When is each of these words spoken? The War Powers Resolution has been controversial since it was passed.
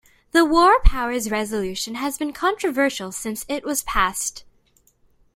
The 0.31 0.43
War 0.43 0.79
Powers 0.79 1.29
Resolution 1.29 1.93
has 1.93 2.17
been 2.17 2.33
controversial 2.33 3.11
since 3.11 3.45
it 3.47 3.63
was 3.63 3.83
passed. 3.83 4.43